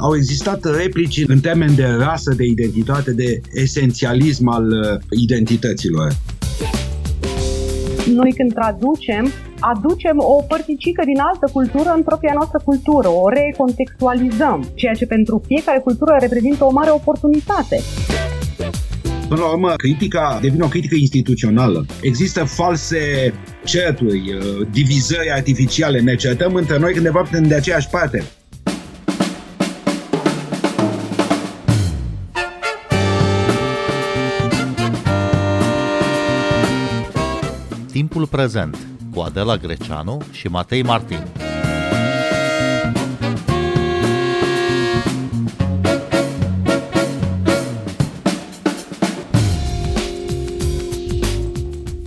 [0.00, 6.12] au existat replici în termen de rasă, de identitate, de esențialism al uh, identităților.
[8.14, 14.70] Noi când traducem, aducem o părticică din altă cultură în propria noastră cultură, o recontextualizăm,
[14.74, 17.80] ceea ce pentru fiecare cultură reprezintă o mare oportunitate.
[19.28, 21.86] Până la urmă, critica devine o critică instituțională.
[22.00, 22.98] Există false
[23.64, 28.24] certuri, uh, divizări artificiale, ne certăm între noi când de fapt de aceeași parte.
[38.00, 38.78] Timpul prezent
[39.14, 41.18] cu Adela Greceanu și Matei Martin.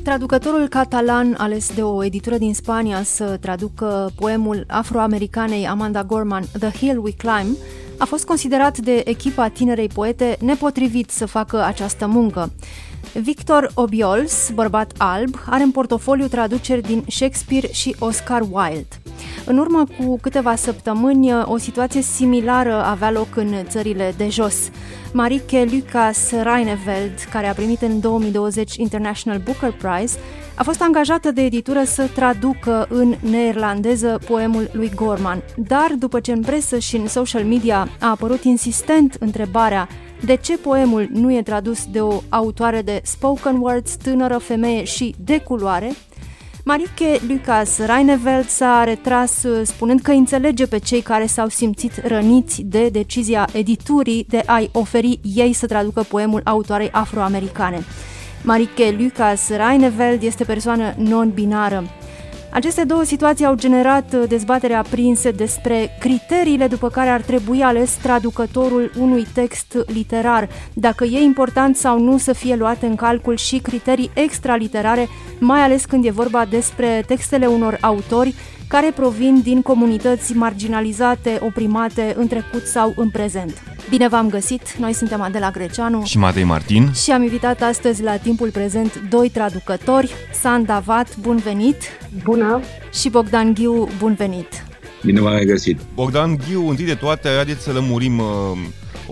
[0.04, 6.70] Traducătorul catalan ales de o editură din Spania să traducă poemul afroamericanei Amanda Gorman, The
[6.70, 7.58] Hill We Climb,
[7.98, 12.52] a fost considerat de echipa tinerei poete nepotrivit să facă această muncă.
[13.22, 18.88] Victor Obiols, bărbat alb, are în portofoliu traduceri din Shakespeare și Oscar Wilde.
[19.46, 24.56] În urmă cu câteva săptămâni, o situație similară avea loc în țările de jos.
[25.14, 30.18] Marike Lucas Reineveld, care a primit în 2020 International Booker Prize,
[30.56, 35.44] a fost angajată de editură să traducă în neerlandeză poemul lui Gorman.
[35.56, 39.88] Dar după ce în presă și în social media a apărut insistent întrebarea
[40.26, 45.16] de ce poemul nu e tradus de o autoare de spoken words, tânără femeie și
[45.24, 45.92] de culoare,
[46.66, 52.62] Marike Lucas Reineveld s-a retras uh, spunând că înțelege pe cei care s-au simțit răniți
[52.62, 57.84] de decizia editurii de a-i oferi ei să traducă poemul autoarei afroamericane.
[58.44, 62.03] Marike Lucas Reineveld este persoană non-binară.
[62.54, 67.94] Aceste două situații au generat uh, dezbatere aprinse despre criteriile după care ar trebui ales
[67.94, 73.58] traducătorul unui text literar, dacă e important sau nu să fie luate în calcul și
[73.58, 75.08] criterii extraliterare,
[75.40, 78.36] mai ales când e vorba despre textele unor autori
[78.74, 83.64] care provin din comunități marginalizate, oprimate în trecut sau în prezent.
[83.90, 84.78] Bine v-am găsit!
[84.78, 89.30] Noi suntem Adela Greceanu și Matei Martin și am invitat astăzi la timpul prezent doi
[89.30, 91.82] traducători, Sanda Vat, bun venit!
[92.24, 92.62] Bună!
[92.94, 94.66] Și Bogdan Ghiu, bun venit!
[95.04, 95.80] Bine v-am găsit!
[95.94, 98.26] Bogdan Ghiu, întâi de toate, haideți să lămurim uh,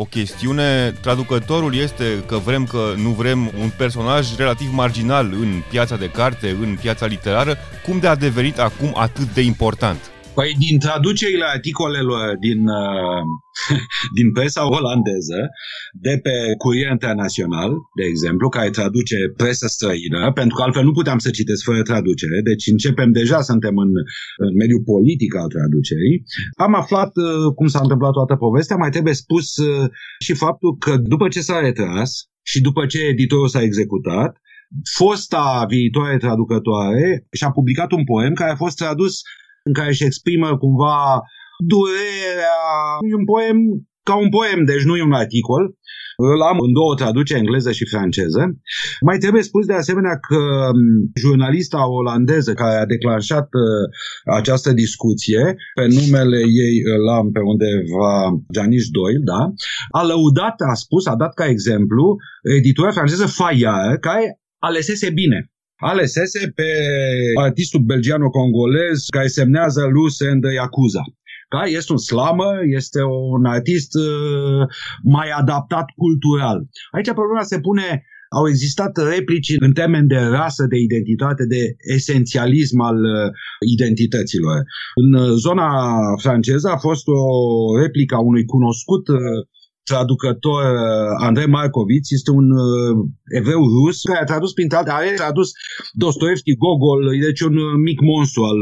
[0.01, 0.93] o chestiune.
[1.01, 6.49] Traducătorul este că vrem că nu vrem un personaj relativ marginal în piața de carte,
[6.61, 7.57] în piața literară.
[7.85, 10.11] Cum de a devenit acum atât de important?
[10.33, 13.23] Păi din traducerile articolelor din, uh,
[14.17, 15.39] din presa olandeză,
[16.05, 21.19] de pe Curier Internațional, de exemplu, care traduce presă străină, pentru că altfel nu puteam
[21.25, 23.91] să citesc fără traducere, deci începem deja, suntem în,
[24.45, 26.17] în mediul politic al traducerii.
[26.65, 29.85] Am aflat uh, cum s-a întâmplat toată povestea, mai trebuie spus uh,
[30.25, 32.11] și faptul că după ce s-a retras
[32.51, 34.31] și după ce editorul s-a executat,
[34.97, 39.13] fosta viitoare traducătoare și-a publicat un poem care a fost tradus
[39.63, 41.21] în care își exprimă cumva
[41.73, 42.57] durerea.
[43.11, 43.57] E un poem
[44.03, 45.63] ca un poem, deci nu e un articol.
[46.33, 48.41] Îl am în două traduceri, engleză și franceză.
[49.07, 50.41] Mai trebuie spus de asemenea că
[51.23, 53.85] jurnalista olandeză care a declanșat uh,
[54.39, 58.13] această discuție, pe numele ei îl am pe undeva
[58.53, 59.41] Janice Doyle, da,
[59.99, 62.15] a lăudat, a spus, a dat ca exemplu
[62.57, 65.51] editura franceză Fayard, care alesese bine
[65.81, 66.69] alesese pe
[67.39, 71.03] artistul belgiano-congolez care semnează Luce and Yakuza.
[71.53, 71.61] Da?
[71.77, 72.49] Este un slamă,
[72.79, 73.01] este
[73.37, 74.63] un artist uh,
[75.03, 76.57] mai adaptat cultural.
[76.91, 78.05] Aici problema se pune
[78.37, 81.61] au existat replici în termen de rasă, de identitate, de
[81.95, 83.31] esențialism al uh,
[83.75, 84.57] identităților.
[85.01, 85.69] În uh, zona
[86.21, 87.21] franceză a fost o
[87.81, 89.05] replică a unui cunoscut
[89.83, 92.97] traducător uh, Andrei Markovic este un uh,
[93.39, 95.49] evreu rus care a tradus printre alte, a tradus
[95.93, 98.59] Dostoevski, Gogol, deci un uh, mic monstru al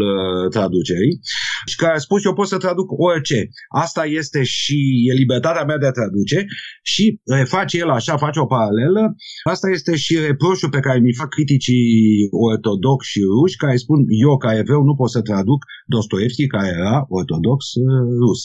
[0.50, 1.20] traducerii
[1.66, 3.50] și care a spus eu pot să traduc orice.
[3.86, 4.78] Asta este și
[5.10, 6.46] e libertatea mea de a traduce
[6.84, 9.16] și face el așa, face o paralelă.
[9.44, 14.38] Asta este și reproșul pe care mi fac criticii ortodox și ruși care spun eu
[14.38, 17.66] ca evreu nu pot să traduc Dostoevski care era ortodox
[18.22, 18.40] rus.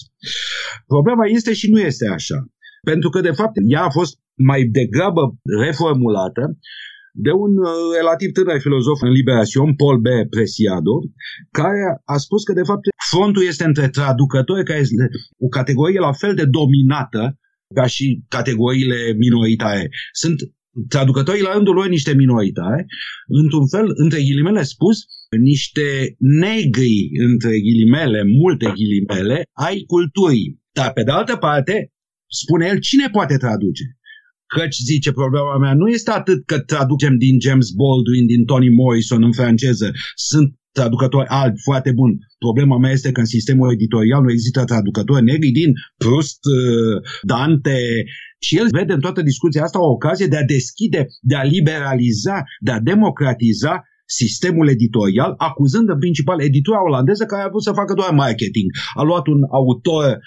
[0.86, 2.38] Problema este și nu este așa
[2.84, 4.18] pentru că, de fapt, ea a fost
[4.50, 5.22] mai degrabă
[5.64, 6.58] reformulată
[7.26, 7.70] de un uh,
[8.00, 10.08] relativ tânăr filozof în Liberation, Paul B.
[10.34, 10.94] Preciado,
[11.50, 14.94] care a spus că, de fapt, frontul este între traducători, care este
[15.46, 17.38] o categorie la fel de dominată
[17.74, 19.88] ca și categoriile minoritare.
[20.12, 20.38] Sunt
[20.88, 22.86] traducătorii la rândul lor niște minoritare,
[23.26, 24.96] într-un fel, între ghilimele spus,
[25.40, 31.92] niște negri, între ghilimele, multe ghilimele, ai culturii Dar pe de altă parte,
[32.42, 33.84] spune el, cine poate traduce?
[34.54, 39.22] Căci, zice, problema mea nu este atât că traducem din James Baldwin, din Tony Morrison
[39.22, 39.92] în franceză.
[40.14, 40.48] Sunt
[40.78, 42.18] traducători albi foarte buni.
[42.38, 47.78] Problema mea este că în sistemul editorial nu există traducători negri din Proust, uh, Dante,
[48.46, 52.42] și el vede în toată discuția asta o ocazie de a deschide, de a liberaliza,
[52.60, 57.94] de a democratiza sistemul editorial, acuzând în principal editura olandeză care a vrut să facă
[57.94, 58.68] doar marketing.
[58.94, 60.18] A luat un autor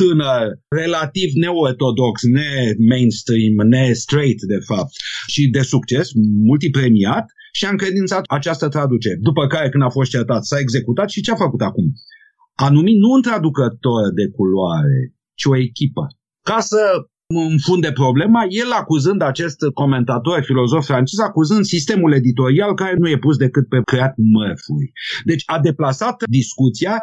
[0.00, 4.92] tânăr, relativ neortodox, ne-mainstream, ne-straight, de fapt,
[5.26, 6.06] și de succes,
[6.50, 9.16] multipremiat, și a încredințat această traducere.
[9.20, 11.86] După care, când a fost certat, s-a executat și ce a făcut acum?
[12.54, 16.06] A numit nu un traducător de culoare, ci o echipă.
[16.42, 16.80] Ca să
[17.26, 23.36] înfunde problema, el acuzând acest comentator, filozof francez, acuzând sistemul editorial care nu e pus
[23.36, 24.92] decât pe creat mărfuri.
[25.24, 27.02] Deci a deplasat discuția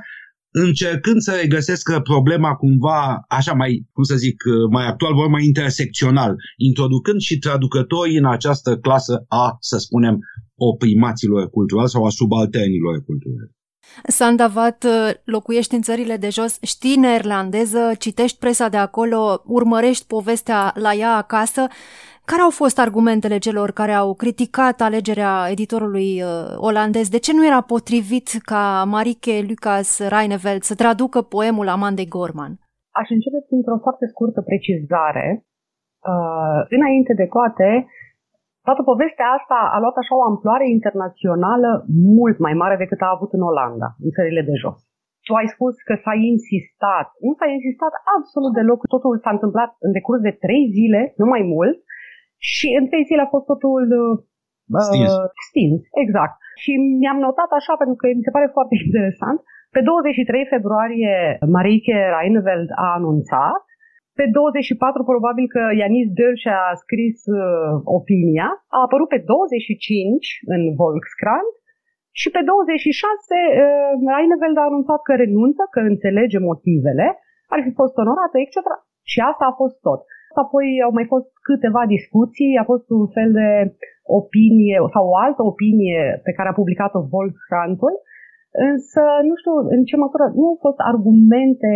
[0.51, 6.35] încercând să regăsesc problema cumva, așa mai, cum să zic, mai actual, vor mai intersecțional,
[6.57, 10.19] introducând și traducătorii în această clasă a, să spunem,
[10.55, 13.51] oprimaților culturali sau a subalternilor culturali.
[14.07, 14.85] Sandavat,
[15.23, 21.15] locuiești în țările de jos, știi neerlandeză, citești presa de acolo, urmărești povestea la ea
[21.15, 21.67] acasă.
[22.31, 26.29] Care au fost argumentele celor care au criticat alegerea editorului uh,
[26.67, 27.05] olandez?
[27.15, 28.63] De ce nu era potrivit ca
[28.95, 32.53] Marike Lucas Reineveld să traducă poemul Amandei Gorman?
[33.01, 35.27] Aș începe printr-o foarte scurtă precizare.
[36.13, 37.69] Uh, înainte de toate,
[38.67, 41.69] toată povestea asta a luat așa o amploare internațională
[42.17, 44.79] mult mai mare decât a avut în Olanda, în țările de jos.
[45.25, 47.07] Tu ai spus că s-a insistat.
[47.25, 48.79] Nu s-a insistat absolut deloc.
[48.95, 51.77] Totul s-a întâmplat în decurs de trei zile, nu mai mult,
[52.49, 54.13] și în trei zile a fost totul uh,
[54.87, 55.13] stins.
[55.47, 55.81] stins.
[56.03, 56.35] Exact.
[56.63, 56.71] Și
[57.01, 59.39] mi-am notat așa pentru că mi se pare foarte interesant.
[59.75, 61.13] Pe 23 februarie,
[61.55, 63.63] Marike Reinveld a anunțat.
[64.19, 67.41] Pe 24, probabil că Ianis Dăl și-a scris uh,
[67.99, 68.47] opinia.
[68.75, 71.53] A apărut pe 25 în Volkskrant.
[72.19, 77.07] Și pe 26, uh, Reinveld a anunțat că renunță, că înțelege motivele,
[77.53, 78.55] ar fi fost onorată, etc.
[79.11, 80.01] Și asta a fost tot.
[80.45, 83.49] Apoi au mai fost câteva discuții, a fost un fel de
[84.19, 87.95] opinie sau o altă opinie pe care a publicat-o Volkskrantl,
[88.69, 91.71] însă nu știu în ce măsură nu au fost argumente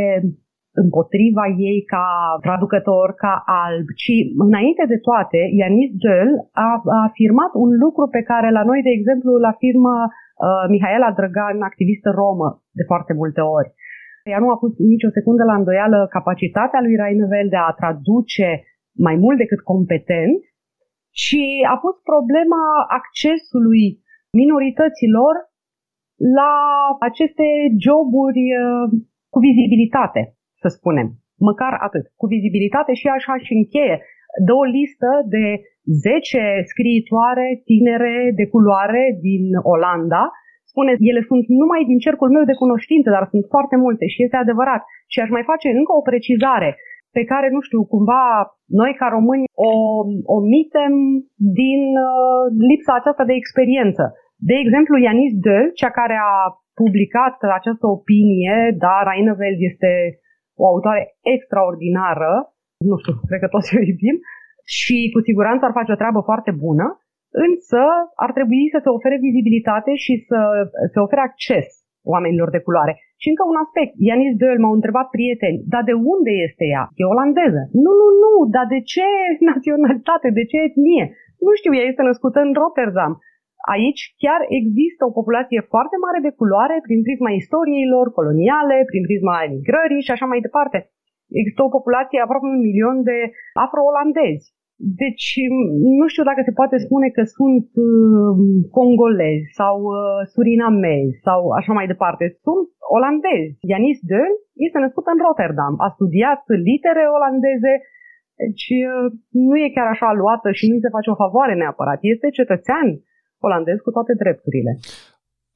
[0.83, 2.05] împotriva ei ca
[2.45, 3.33] traducător, ca
[3.65, 4.15] alb, ci
[4.47, 6.29] înainte de toate, Ianis Gel
[6.65, 11.11] a, a afirmat un lucru pe care la noi, de exemplu, îl afirmă uh, Mihaela
[11.17, 12.49] Drăgan, activistă romă,
[12.79, 13.69] de foarte multe ori.
[14.31, 18.47] Ea nu a pus nicio secundă la îndoială capacitatea lui Rainevel de a traduce
[19.07, 20.39] mai mult decât competent
[21.23, 21.43] și
[21.73, 22.63] a pus problema
[22.99, 23.85] accesului
[24.39, 25.33] minorităților
[26.39, 26.53] la
[27.09, 27.47] aceste
[27.85, 28.85] joburi uh,
[29.33, 30.21] cu vizibilitate,
[30.61, 31.07] să spunem.
[31.49, 33.95] Măcar atât, cu vizibilitate și așa și încheie.
[34.45, 35.45] Dă o listă de
[35.83, 39.43] 10 scriitoare tinere de culoare din
[39.73, 40.23] Olanda
[40.75, 44.37] spune, ele sunt numai din cercul meu de cunoștințe, dar sunt foarte multe și este
[44.39, 44.81] adevărat.
[45.11, 46.69] Și aș mai face încă o precizare
[47.17, 48.23] pe care, nu știu, cumva
[48.81, 49.71] noi ca români o
[50.37, 50.93] omitem
[51.59, 54.03] din uh, lipsa aceasta de experiență.
[54.49, 56.35] De exemplu, Ianis Dăl, cea care a
[56.79, 59.91] publicat această opinie, dar Rainăvel este
[60.61, 61.03] o autoare
[61.35, 62.31] extraordinară,
[62.89, 64.17] nu știu, cred că toți o iubim,
[64.77, 66.85] și cu siguranță ar face o treabă foarte bună,
[67.47, 67.83] însă
[68.25, 70.39] ar trebui să se ofere vizibilitate și să
[70.93, 71.67] se ofere acces
[72.13, 72.93] oamenilor de culoare.
[73.21, 76.83] Și încă un aspect, Ianis Döl m-au întrebat prieteni, dar de unde este ea?
[77.01, 77.61] E olandeză.
[77.83, 79.07] Nu, nu, nu, dar de ce
[79.51, 81.05] naționalitate, de ce etnie?
[81.45, 83.13] Nu știu, ea este născută în Rotterdam.
[83.75, 89.03] Aici chiar există o populație foarte mare de culoare prin prisma istoriei lor coloniale, prin
[89.07, 90.77] prisma emigrării și așa mai departe.
[91.39, 93.17] Există o populație aproape un milion de
[93.65, 94.45] afro-olandezi
[94.77, 95.27] deci,
[95.99, 98.35] nu știu dacă se poate spune că sunt uh,
[98.77, 102.23] congolezi sau uh, surinamezi sau așa mai departe.
[102.45, 103.57] Sunt olandezi.
[103.71, 104.31] Yanis Dön
[104.65, 105.73] este născut în Rotterdam.
[105.85, 107.73] A studiat litere olandeze,
[108.41, 109.05] deci uh,
[109.47, 111.99] nu e chiar așa luată și nu se face o favoare neapărat.
[112.13, 112.87] Este cetățean
[113.47, 114.71] olandez cu toate drepturile.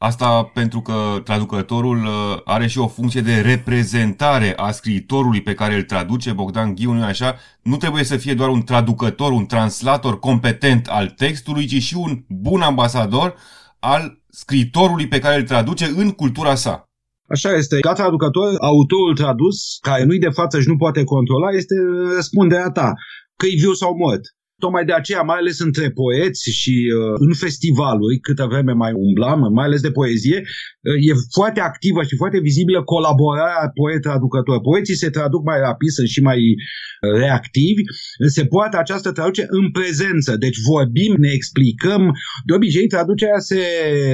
[0.01, 5.75] Asta pentru că traducătorul uh, are și o funcție de reprezentare a scriitorului pe care
[5.75, 7.35] îl traduce, Bogdan Ghiu, nu așa?
[7.61, 12.23] Nu trebuie să fie doar un traducător, un translator competent al textului, ci și un
[12.27, 13.35] bun ambasador
[13.79, 16.83] al scriitorului pe care îl traduce în cultura sa.
[17.29, 17.79] Așa este.
[17.79, 21.75] Ca traducător, autorul tradus, care nu-i de față și nu poate controla, este
[22.15, 22.93] răspunderea ta.
[23.35, 24.21] Că e viu sau mort.
[24.59, 29.39] Tocmai de aceea, mai ales între poeți și uh, în festivaluri, câtă vreme mai umblam,
[29.53, 34.57] mai ales de poezie, uh, e foarte activă și foarte vizibilă colaborarea poet-traducător.
[34.61, 37.81] Poeții se traduc mai rapid, sunt și mai uh, reactivi.
[38.27, 40.31] Se poate această traducere în prezență.
[40.45, 42.01] Deci vorbim, ne explicăm.
[42.45, 43.61] De obicei, traducerea se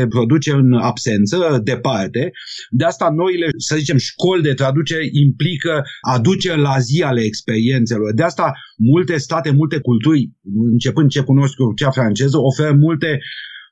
[0.10, 2.32] produce în absență, departe.
[2.70, 5.84] De asta noile, să zicem, școli de traducere implică
[6.16, 8.14] aduce la zi ale experiențelor.
[8.14, 10.30] De asta multe state, multe culturi,
[10.72, 13.20] începând ce cunosc eu, cea franceză, oferă multe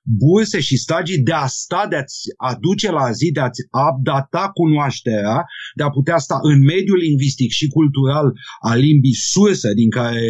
[0.04, 5.46] burse și stagii de a sta, de a-ți aduce la zi, de a-ți updata cunoașterea,
[5.76, 10.28] de a putea sta în mediul lingvistic și cultural al limbii sursă din care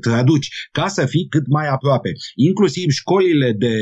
[0.00, 2.10] traduci, ca să fii cât mai aproape.
[2.34, 3.74] Inclusiv școlile de,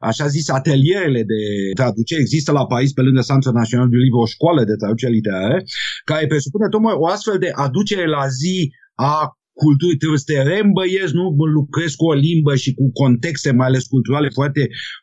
[0.00, 1.42] așa zis, atelierele de
[1.74, 5.62] traducere există la Paris, pe lângă Centrul Național de Livre, o școală de traducere literară,
[6.04, 11.16] care presupune tocmai o astfel de aducere la zi a culturi, trebuie să te reîmbăiești,
[11.18, 11.24] nu
[11.58, 14.62] lucrezi cu o limbă și cu contexte, mai ales culturale, foarte,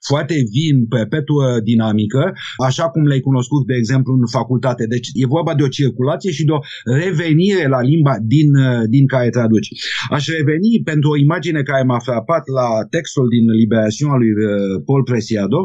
[0.09, 2.23] foarte vii în perpetuă dinamică,
[2.67, 4.83] așa cum le-ai cunoscut, de exemplu, în facultate.
[4.95, 6.59] Deci e vorba de o circulație și de o
[7.03, 8.49] revenire la limba din,
[8.95, 9.69] din care traduci.
[10.15, 15.03] Aș reveni pentru o imagine care m-a frapat la textul din Liberațiunea lui uh, Paul
[15.03, 15.59] Presiado,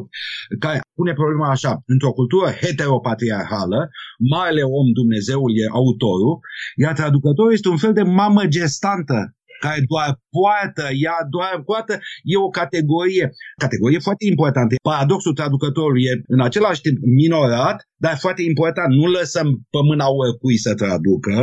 [0.58, 3.78] care pune problema așa, într-o cultură heteropatriarhală,
[4.32, 6.34] marele om Dumnezeul e autorul,
[6.82, 8.42] iar traducătorul este un fel de mamă
[8.76, 9.30] gestantă
[9.60, 11.94] care doar poate, ea doar poate,
[12.32, 13.26] e o categorie,
[13.64, 14.74] categorie foarte importantă.
[14.82, 18.90] Paradoxul traducătorului e în același timp minorat, dar foarte important.
[19.00, 21.36] Nu lăsăm pe mâna oricui să traducă,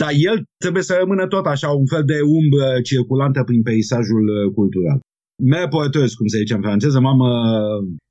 [0.00, 4.98] dar el trebuie să rămână tot așa un fel de umbră circulantă prin peisajul cultural.
[5.50, 7.28] Mère poeteuse, cum se zice în franceză, mamă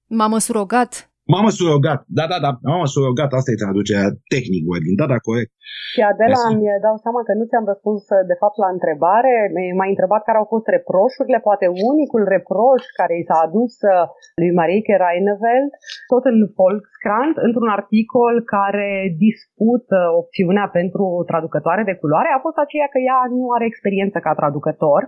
[0.10, 1.07] Mamă surogat.
[1.36, 5.52] Mamă surogat, da, da, da, mamă surogat, asta e traducerea tehnic, Wedlin, da, da, corect.
[5.94, 9.34] Și Adela, îmi dau seama că nu ți-am răspuns de fapt la întrebare,
[9.78, 13.94] m-ai întrebat care au fost reproșurile, poate unicul reproș care i s-a adus uh,
[14.42, 15.72] lui Marieke Reineveld,
[16.12, 18.90] tot în Volkskrant, într-un articol care
[19.26, 24.32] dispută opțiunea pentru traducătoare de culoare, a fost aceea că ea nu are experiență ca
[24.40, 25.02] traducător,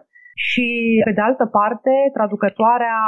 [0.48, 0.68] și,
[1.08, 3.00] pe de altă parte, traducătoarea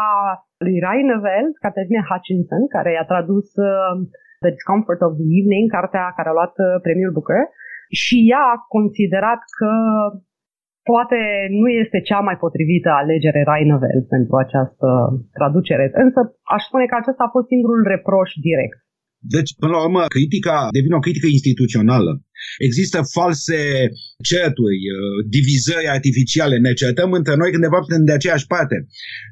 [0.65, 3.93] lui Reineveld, Caterina Hutchinson, care i-a tradus uh,
[4.43, 7.43] The Discomfort of the Evening, cartea care a luat uh, premiul Booker,
[8.01, 9.71] și ea a considerat că
[10.91, 11.19] poate
[11.61, 14.87] nu este cea mai potrivită alegere Reineveld pentru această
[15.37, 15.85] traducere.
[16.03, 16.19] Însă
[16.55, 18.79] aș spune că acesta a fost singurul reproș direct.
[19.35, 22.11] Deci, până la urmă, critica devine o critică instituțională.
[22.57, 23.59] Există false
[24.23, 28.75] certuri, uh, divizări artificiale, ne certăm între noi când de fapt suntem de aceeași parte.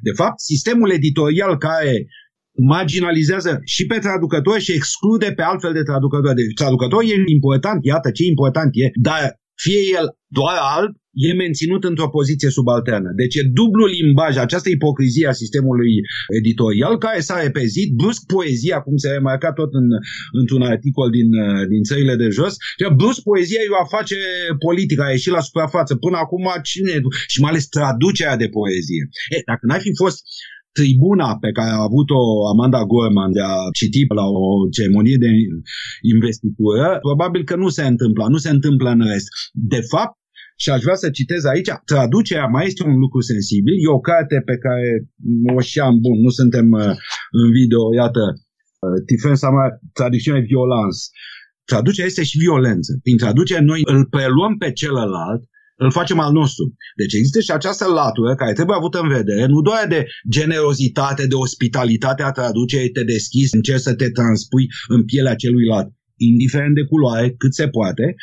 [0.01, 2.07] De fapt, sistemul editorial care
[2.73, 6.35] marginalizează și pe traducător și exclude pe altfel de traducători.
[6.35, 10.07] Deci traducător e important, iată ce important e, dar fie el
[10.39, 10.91] doar alb,
[11.27, 13.09] e menținut într-o poziție subalternă.
[13.21, 15.93] Deci e dublu limbaj, această ipocrizie a sistemului
[16.39, 19.87] editorial care s-a repezit, brusc poezia, cum se remarca tot în,
[20.39, 21.29] într-un articol din,
[21.73, 24.17] din țările de jos, și brusc poezia e o face
[24.65, 25.95] politică, a ieșit la suprafață.
[25.95, 26.93] Până acum cine,
[27.27, 29.03] și mai ales traducerea de poezie.
[29.35, 30.17] E, dacă n-ar fi fost
[30.79, 32.21] tribuna pe care a avut-o
[32.53, 35.31] Amanda Gorman de a citi la o ceremonie de
[36.13, 39.27] investitură, probabil că nu se întâmplă, nu se întâmplă în rest.
[39.73, 40.15] De fapt,
[40.61, 44.35] și aș vrea să citez aici, traducerea mai este un lucru sensibil, e o carte
[44.49, 44.87] pe care
[45.57, 46.93] o știam, bun, nu suntem uh,
[47.41, 50.99] în video, iată, uh, Tifen Sama, traducțiune violence.
[51.71, 52.91] Traducerea este și violență.
[53.03, 55.41] Prin traducere noi îl preluăm pe celălalt,
[55.83, 56.65] îl facem al nostru.
[56.95, 60.01] Deci există și această latură care trebuie avută în vedere, nu doar de
[60.37, 65.87] generozitate, de ospitalitate a traducerii, te deschizi, încerci să te transpui în pielea celuilalt,
[66.31, 68.15] indiferent de culoare, cât se poate,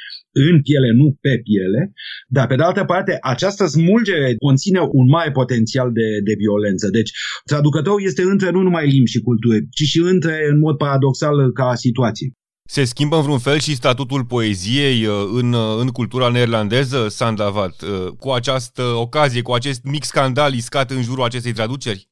[0.51, 1.93] în piele, nu pe piele,
[2.29, 6.87] dar pe de altă parte, această smulgere conține un mare potențial de, de violență.
[6.91, 7.11] Deci,
[7.45, 11.75] traducătorul este între nu numai limbi și culturi, ci și între, în mod paradoxal, ca
[11.75, 12.33] situații.
[12.75, 17.77] Se schimbă în vreun fel și statutul poeziei uh, în, uh, în cultura neerlandeză, Sandavat,
[17.83, 22.03] uh, cu această ocazie, cu acest mic scandal iscat în jurul acestei traduceri?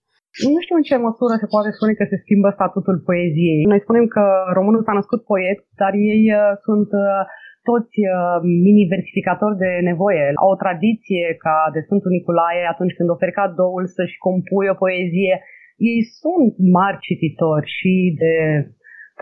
[0.53, 3.63] Nu știu în ce măsură se poate spune că se schimbă statutul poeziei.
[3.73, 4.25] Noi spunem că
[4.59, 6.23] românul s-a născut poet, dar ei
[6.67, 6.89] sunt
[7.71, 7.97] toți
[8.67, 10.25] mini-versificatori de nevoie.
[10.43, 15.35] Au o tradiție ca de Sfântul Nicolae atunci când oferi cadoul să-și compui o poezie.
[15.91, 17.93] Ei sunt mari cititori și
[18.23, 18.35] de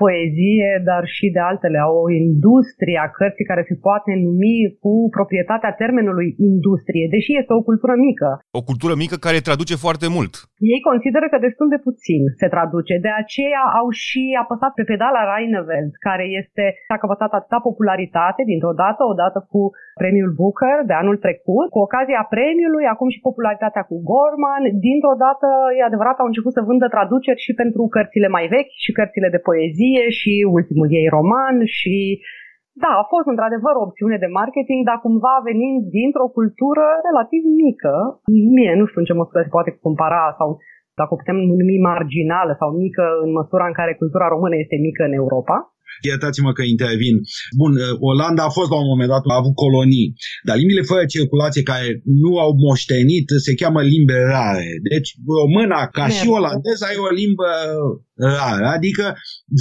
[0.01, 1.79] poezie, dar și de altele.
[1.87, 7.53] Au o industrie a cărții care se poate numi cu proprietatea termenului industrie, deși este
[7.59, 8.29] o cultură mică.
[8.61, 10.33] O cultură mică care traduce foarte mult.
[10.75, 15.29] Ei consideră că destul de puțin se traduce, de aceea au și apăsat pe pedala
[15.31, 19.61] Reineveld, care este, a căpătat atâta popularitate dintr-o dată, odată cu
[20.01, 25.49] premiul Booker de anul trecut, cu ocazia premiului, acum și popularitatea cu Gorman, dintr-o dată,
[25.79, 29.45] e adevărat, au început să vândă traduceri și pentru cărțile mai vechi și cărțile de
[29.49, 29.82] poezie
[30.19, 31.97] și ultimul ei roman și
[32.83, 37.95] da, a fost într-adevăr o opțiune de marketing, dar cumva venind dintr-o cultură relativ mică,
[38.57, 40.49] mie nu știu în ce măsură se poate compara sau
[40.99, 45.03] dacă o putem numi marginală sau mică în măsura în care cultura română este mică
[45.09, 45.57] în Europa.
[46.09, 47.17] Iertați-mă că intervin.
[47.61, 50.13] Bun, uh, Olanda a fost la un moment dat, a avut colonii,
[50.47, 51.89] dar limbile fără circulație care
[52.23, 54.71] nu au moștenit se cheamă limbe rare.
[54.91, 55.09] Deci
[55.39, 57.51] româna, ca și olandeza, e o limbă
[58.15, 59.05] rară, adică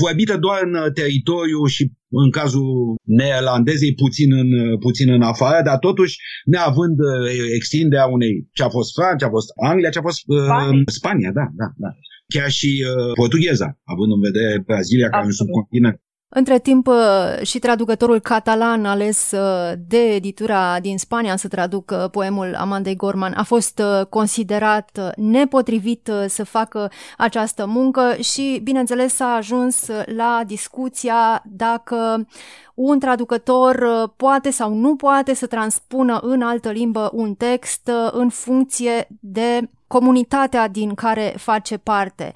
[0.04, 1.84] vorbită doar în teritoriu și
[2.24, 4.50] în cazul neerlandezei puțin în,
[4.86, 9.36] puțin în afară, dar totuși neavând uh, extinderea unei ce a fost Franța, ce a
[9.38, 11.90] fost Anglia, ce a fost Spania, uh, Spania da, da, da.
[12.34, 15.98] Chiar și uh, portugheza, având în vedere Brazilia, care e un subcontinent
[16.34, 16.96] între timp, uh,
[17.42, 23.44] și traducătorul catalan ales uh, de editura din Spania să traducă poemul Amandei Gorman a
[23.44, 32.28] fost uh, considerat nepotrivit să facă această muncă și, bineînțeles, s-a ajuns la discuția dacă
[32.74, 39.08] un traducător poate sau nu poate să transpună în altă limbă un text în funcție
[39.20, 42.34] de comunitatea din care face parte.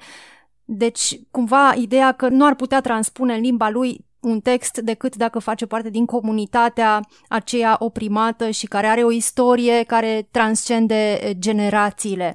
[0.68, 5.38] Deci, cumva, ideea că nu ar putea transpune în limba lui un text decât dacă
[5.38, 12.34] face parte din comunitatea aceea oprimată și care are o istorie care transcende eh, generațiile.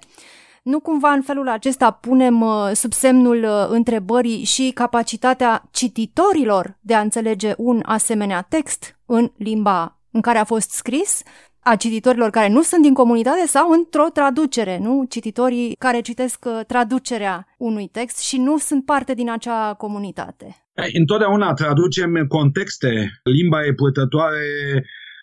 [0.63, 6.93] Nu cumva în felul acesta punem eh, sub semnul eh, întrebării și capacitatea cititorilor de
[6.93, 11.21] a înțelege un asemenea text în limba în care a fost scris
[11.63, 15.05] a cititorilor care nu sunt din comunitate sau într-o traducere, nu?
[15.09, 20.55] Cititorii care citesc uh, traducerea unui text și nu sunt parte din acea comunitate.
[20.93, 23.11] Întotdeauna traducem contexte.
[23.23, 24.45] Limba e purtătoare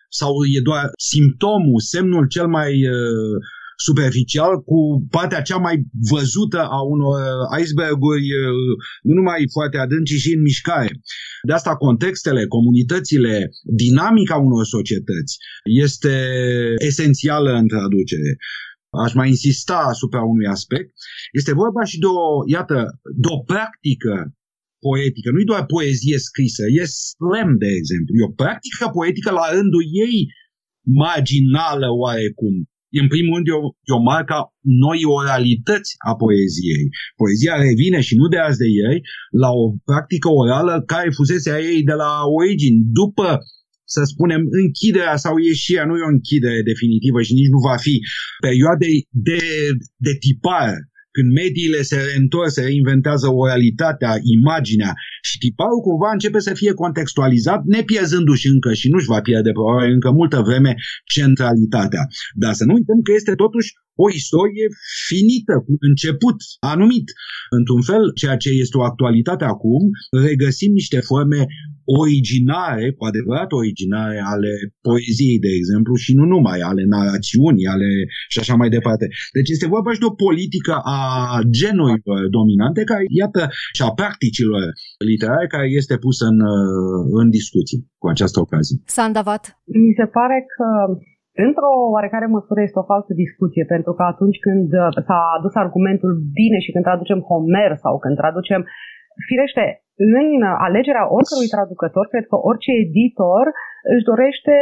[0.09, 3.37] sau e doar simptomul, semnul cel mai uh,
[3.87, 5.77] superficial cu partea cea mai
[6.11, 7.19] văzută a unor
[7.63, 8.27] iceberguri,
[9.03, 10.91] nu numai foarte adânci, ci și în mișcare.
[11.47, 15.37] De asta contextele, comunitățile, dinamica unor societăți
[15.85, 16.15] este
[16.91, 18.31] esențială în traducere.
[19.05, 20.91] Aș mai insista asupra unui aspect.
[21.33, 22.21] Este vorba și de o,
[22.57, 22.79] iată,
[23.23, 24.15] de o practică
[24.87, 25.29] poetică.
[25.31, 28.13] Nu e doar poezie scrisă, e slam, de exemplu.
[28.15, 30.19] E o practică poetică la rândul ei
[31.03, 32.55] marginală oarecum
[33.03, 34.37] în primul rând, e o, e o marcă
[34.85, 36.87] noi oralități a poeziei.
[37.21, 39.01] Poezia revine și nu de azi de ieri
[39.43, 42.79] la o practică orală care fusese a ei de la origini.
[43.01, 43.29] După
[43.95, 47.95] să spunem, închiderea sau ieșirea, nu e o închidere definitivă și nici nu va fi
[48.47, 48.97] perioadei
[49.29, 49.41] de,
[50.07, 50.79] de tipare
[51.19, 54.93] când mediile se reîntorc, se reinventează oralitatea, imaginea
[55.29, 59.93] și tiparul cumva începe să fie contextualizat, ne pierzându-și încă și nu-și va pierde probabil
[59.93, 60.73] încă multă vreme
[61.15, 62.03] centralitatea.
[62.43, 63.71] Dar să nu uităm că este totuși
[64.05, 64.67] o istorie
[65.09, 66.39] finită, cu început
[66.75, 67.07] anumit.
[67.59, 69.83] Într-un fel, ceea ce este o actualitate acum,
[70.29, 71.41] regăsim niște forme
[72.01, 74.53] originare, cu adevărat originare, ale
[74.87, 77.89] poeziei, de exemplu, și nu numai, ale narațiunii, ale
[78.33, 79.07] și așa mai departe.
[79.37, 81.01] Deci este vorba și de o politică a
[81.59, 83.43] genurilor dominante, care, iată,
[83.77, 84.63] și a practicilor
[85.11, 86.39] literare, care este pusă în,
[87.21, 88.77] în discuție cu această ocazie.
[88.99, 89.43] Sandavat.
[89.85, 90.69] Mi se pare că
[91.47, 94.67] Într-o oarecare măsură este o falsă discuție, pentru că atunci când
[95.09, 98.61] s-a adus argumentul bine și când traducem Homer sau când traducem
[99.27, 99.65] Firește,
[99.99, 103.45] în alegerea oricărui traducător, cred că orice editor
[103.95, 104.55] își dorește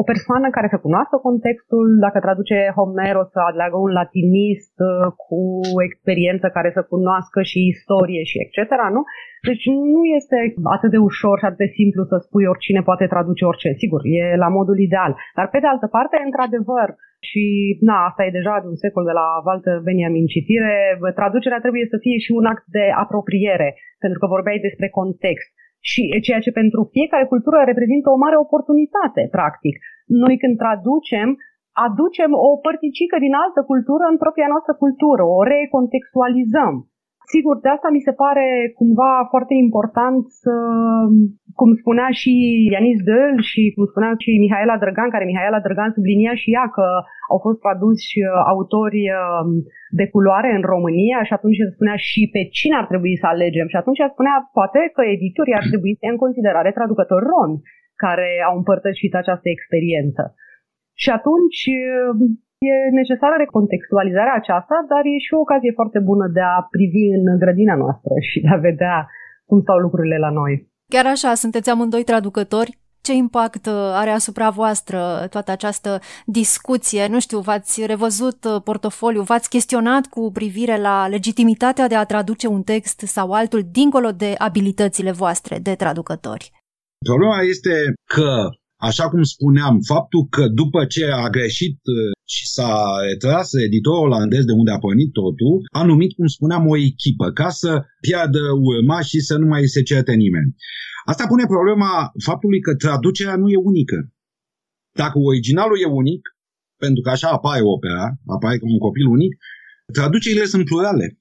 [0.00, 5.06] o persoană care să cunoască contextul, dacă traduce Homer o să aleagă un latinist uh,
[5.24, 5.40] cu
[5.88, 8.56] experiență care să cunoască și istorie și etc.
[8.96, 9.02] Nu?
[9.48, 10.38] Deci nu este
[10.76, 13.70] atât de ușor și atât de simplu să spui oricine poate traduce orice.
[13.82, 15.12] Sigur, e la modul ideal.
[15.38, 16.88] Dar pe de altă parte, într-adevăr,
[17.28, 17.44] și
[17.88, 20.76] na, asta e deja de un secol de la Walter Benjamin citire,
[21.20, 23.68] traducerea trebuie să fie și un act de apropiere,
[24.02, 25.50] pentru că vorbeai despre context.
[25.90, 29.74] Și ceea ce pentru fiecare cultură reprezintă o mare oportunitate, practic.
[30.22, 31.28] Noi când traducem,
[31.86, 36.74] aducem o părticică din altă cultură în propria noastră cultură, o recontextualizăm.
[37.34, 38.46] Sigur, de asta mi se pare
[38.80, 40.54] cumva foarte important să,
[41.58, 42.32] cum spunea și
[42.74, 46.86] Ianis Dăl și cum spunea și Mihaela Drăgan, care Mihaela Drăgan sublinia și ea că
[47.32, 49.48] au fost traduși uh, autori um,
[49.98, 53.66] de culoare în România și atunci se spunea și pe cine ar trebui să alegem.
[53.72, 57.60] Și atunci spunea poate că editorii ar trebui să ia în considerare traducători romi
[58.04, 60.22] care au împărtășit această experiență.
[61.02, 62.18] Și atunci um,
[62.58, 67.38] E necesară recontextualizarea aceasta, dar e și o ocazie foarte bună de a privi în
[67.42, 68.96] grădina noastră și de a vedea
[69.48, 70.52] cum stau lucrurile la noi.
[70.92, 72.78] Chiar așa, sunteți amândoi traducători?
[73.00, 77.06] Ce impact uh, are asupra voastră toată această discuție?
[77.06, 82.46] Nu știu, v-ați revăzut uh, portofoliu, v-ați chestionat cu privire la legitimitatea de a traduce
[82.46, 86.50] un text sau altul dincolo de abilitățile voastre de traducători?
[87.04, 87.72] Problema este
[88.14, 88.30] că
[88.80, 92.72] Așa cum spuneam, faptul că după ce a greșit uh, și s-a
[93.08, 97.48] retras editorul olandez de unde a pornit totul, a numit, cum spuneam, o echipă ca
[97.60, 100.54] să piardă urma și să nu mai se certe nimeni.
[101.04, 101.92] Asta pune problema
[102.24, 103.98] faptului că traducerea nu e unică.
[105.02, 106.22] Dacă originalul e unic,
[106.84, 109.32] pentru că așa apare opera, apare ca un copil unic,
[109.92, 111.18] traducerile sunt plurale.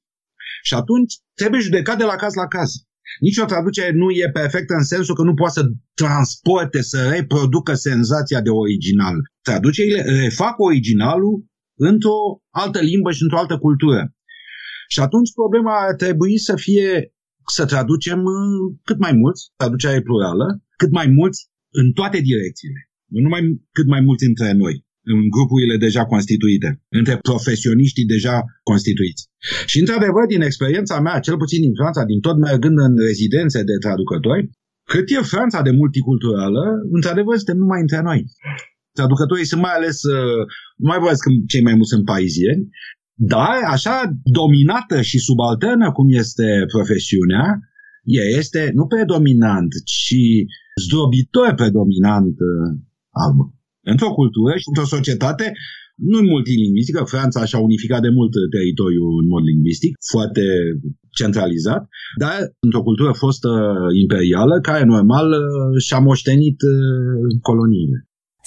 [0.64, 2.72] Și atunci trebuie judecat de la caz la caz.
[3.20, 7.74] Nici o traducere nu e perfectă în sensul că nu poate să transporte, să reproducă
[7.74, 9.16] senzația de original.
[9.42, 11.46] Traducerile refac originalul
[11.78, 14.16] într-o altă limbă și într-o altă cultură.
[14.88, 17.14] Și atunci problema ar trebui să fie
[17.54, 20.46] să traducem uh, cât mai mulți, traducerea e plurală,
[20.78, 22.90] cât mai mulți în toate direcțiile.
[23.06, 28.36] Nu numai cât mai mulți între noi în grupurile deja constituite, între profesioniștii deja
[28.70, 29.24] constituiți.
[29.66, 33.76] Și, într-adevăr, din experiența mea, cel puțin din Franța, din tot mergând în rezidențe de
[33.86, 34.50] traducători,
[34.92, 38.20] cât e Franța de multiculturală, într-adevăr, suntem numai între noi.
[38.98, 40.42] Traducătorii sunt mai ales, uh,
[40.82, 42.64] nu mai vorbesc că cei mai mulți sunt parizieni,
[43.36, 43.96] dar așa
[44.40, 47.46] dominată și subalternă cum este profesiunea,
[48.04, 50.22] ea este nu predominant, ci
[50.84, 52.68] zdrobitor predominant uh,
[53.24, 53.57] albă
[53.94, 55.46] într-o cultură și într-o societate
[56.12, 60.44] nu multilingvistică, Franța și-a unificat de mult teritoriul în mod lingvistic, foarte
[61.20, 61.82] centralizat,
[62.22, 63.52] dar într-o cultură fostă
[64.04, 65.28] imperială, care normal
[65.86, 66.76] și-a moștenit uh,
[67.48, 67.98] coloniile.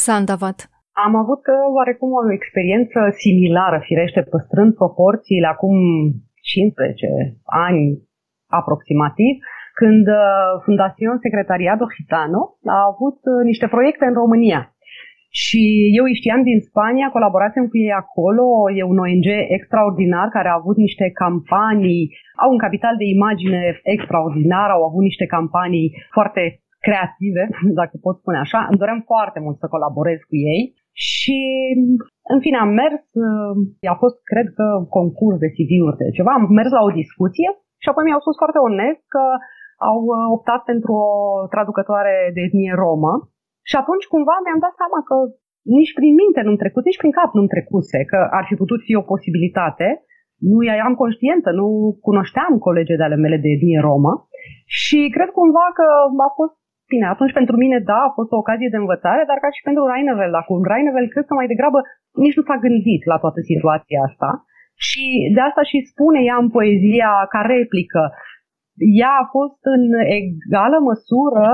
[0.06, 0.58] Sandavat.
[1.06, 5.74] Am avut uh, oarecum o experiență similară, firește, păstrând proporțiile acum
[6.40, 7.06] 15
[7.68, 7.80] ani
[8.60, 9.34] aproximativ,
[9.80, 10.22] când uh,
[10.64, 12.42] Fundațion Secretariat Occitano
[12.78, 13.18] a avut
[13.50, 14.60] niște proiecte în România
[15.30, 15.62] și
[15.98, 18.46] eu îi știam din Spania, colaborasem cu ei acolo,
[18.78, 22.04] e un ONG extraordinar care a avut niște campanii,
[22.42, 23.60] au un capital de imagine
[23.94, 26.42] extraordinar, au avut niște campanii foarte
[26.86, 27.42] creative,
[27.80, 28.60] dacă pot spune așa.
[28.70, 30.62] Îmi doream foarte mult să colaborez cu ei
[31.08, 31.38] și
[32.32, 33.02] în fine am mers,
[33.94, 34.66] a fost cred că
[34.98, 37.48] concurs de CV-uri de ceva, am mers la o discuție
[37.82, 39.24] și apoi mi-au spus foarte onest că
[39.90, 40.00] au
[40.36, 41.10] optat pentru o
[41.54, 43.12] traducătoare de etnie romă
[43.68, 45.16] și atunci cumva mi-am dat seama că
[45.78, 48.94] nici prin minte nu-mi trecut, nici prin cap nu-mi trecuse că ar fi putut fi
[49.00, 49.88] o posibilitate.
[50.52, 51.66] Nu eram conștientă, nu
[52.08, 54.12] cunoșteam colege de ale mele de etnie romă
[54.80, 55.86] și cred cumva că
[56.28, 56.54] a fost
[56.92, 59.82] Bine, atunci pentru mine, da, a fost o ocazie de învățare, dar ca și pentru
[59.90, 61.78] Rainevel, acum Rainevel cred că mai degrabă
[62.24, 64.30] nici nu s-a gândit la toată situația asta
[64.86, 68.02] și de asta și spune ea în poezia ca replică.
[69.00, 69.84] Ea a fost în
[70.18, 71.48] egală măsură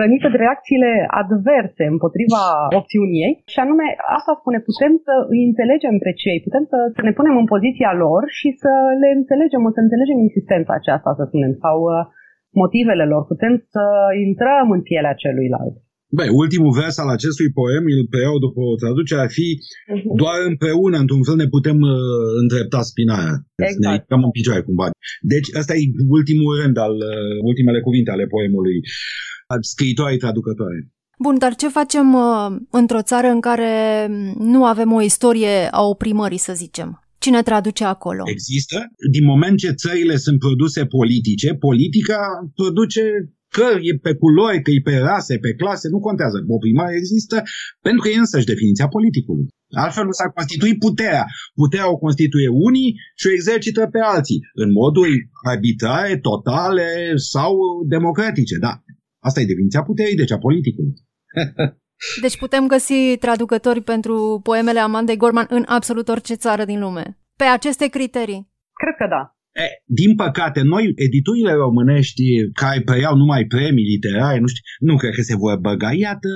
[0.00, 0.90] rănită de reacțiile
[1.20, 2.42] adverse împotriva
[2.80, 3.86] opțiunii ei și anume
[4.18, 7.92] asta spune, putem să îi înțelegem pe cei, putem să, să ne punem în poziția
[8.04, 11.92] lor și să le înțelegem, să înțelegem insistența aceasta, să spunem, sau uh,
[12.62, 13.84] motivele lor, putem să
[14.26, 15.74] intrăm în pielea celuilalt.
[16.16, 20.16] Băi, ultimul vers al acestui poem, îl preiau după o traducere, ar fi uh-huh.
[20.20, 21.92] doar împreună, într-un fel, ne putem uh,
[22.40, 23.34] îndrepta spinarea.
[23.54, 23.78] Exact.
[23.84, 24.86] Ne ridicăm în picioare, cumva.
[25.32, 25.82] Deci, ăsta e
[26.18, 28.76] ultimul rând, al uh, ultimele cuvinte ale poemului
[29.60, 30.78] scriitoare traducătoare.
[31.18, 33.72] Bun, dar ce facem uh, într-o țară în care
[34.38, 36.88] nu avem o istorie a oprimării, să zicem?
[37.18, 38.22] Cine traduce acolo?
[38.26, 38.76] Există.
[39.10, 42.18] Din moment ce țările sunt produse politice, politica
[42.54, 43.02] produce
[43.56, 46.36] că e pe culori, că e pe rase, pe clase, nu contează.
[46.56, 47.36] Oprimarea există
[47.86, 49.46] pentru că e însăși definiția politicului.
[49.84, 51.26] Altfel nu s-ar constitui puterea.
[51.62, 55.14] Puterea o constituie unii și o exercită pe alții, în moduri
[55.52, 56.88] arbitrare, totale
[57.32, 57.52] sau
[57.94, 58.56] democratice.
[58.66, 58.72] Da,
[59.26, 60.94] Asta e definiția puterii, deci a politicului.
[62.24, 67.18] deci putem găsi traducători pentru poemele Amandei Gorman în absolut orice țară din lume.
[67.36, 68.50] Pe aceste criterii.
[68.80, 69.36] Cred că da.
[69.52, 69.64] E,
[70.00, 75.22] din păcate, noi, editurile românești care preiau numai premii literare, nu știu, nu cred că
[75.22, 75.90] se vor băga.
[76.06, 76.30] Iată,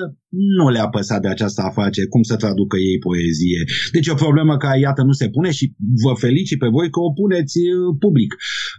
[0.59, 3.61] nu le-a păsat de această afacere, cum să traducă ei poezie.
[3.97, 5.65] Deci o problemă care, iată, nu se pune și
[6.05, 8.31] vă felicit pe voi că o puneți uh, public.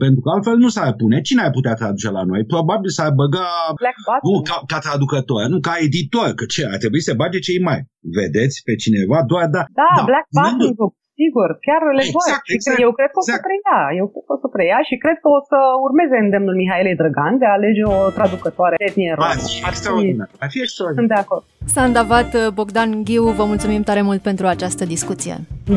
[0.03, 1.21] Pentru că altfel nu s-ar pune.
[1.21, 2.41] Cine ar putea traduce la noi?
[2.53, 3.49] Probabil s-ar băga
[4.27, 7.79] nu, ca, ca traducător, nu ca editor, că ce, ar trebui să bage cei mai.
[8.17, 9.17] Vedeți pe cineva?
[9.31, 9.63] Doar, da.
[9.81, 10.73] Da, da Black Button
[11.21, 12.55] Sigur, chiar le exact, văd.
[12.55, 13.23] Exact, eu cred că exact.
[13.23, 13.45] o să exact.
[13.47, 13.79] preia.
[13.99, 17.33] Eu cred că o să preia și cred că o să urmeze îndemnul Mihailei Drăgan
[17.41, 19.31] de a alege o traducătoare de etnie romă.
[19.33, 20.29] Ar fi extraordinar.
[20.43, 21.01] Ar fi extraordinar.
[21.01, 21.43] Sunt de acord.
[21.77, 25.33] Sandavat Bogdan Ghiu, vă mulțumim tare mult pentru această discuție.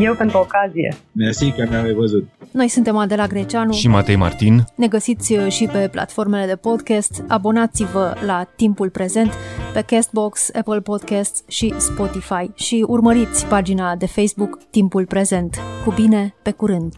[0.07, 0.91] Eu pentru ocazie.
[1.23, 2.25] Mersi că mi-am văzut.
[2.53, 4.55] Noi suntem Adela Greceanu și Matei Martin.
[4.75, 7.25] Ne găsiți uh, și pe platformele de podcast.
[7.29, 9.33] Abonați-vă la Timpul Prezent
[9.73, 15.59] pe Castbox, Apple Podcasts și Spotify și urmăriți pagina de Facebook Timpul Prezent.
[15.85, 16.95] Cu bine, pe curând!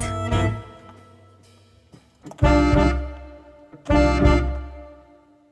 [3.85, 4.52] thank you